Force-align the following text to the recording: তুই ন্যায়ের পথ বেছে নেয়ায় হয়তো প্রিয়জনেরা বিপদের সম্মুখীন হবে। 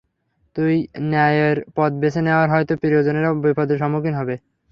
তুই 0.55 0.73
ন্যায়ের 1.03 1.57
পথ 1.75 1.91
বেছে 2.01 2.21
নেয়ায় 2.23 2.51
হয়তো 2.53 2.73
প্রিয়জনেরা 2.81 3.29
বিপদের 3.43 3.77
সম্মুখীন 3.81 4.13
হবে। 4.19 4.35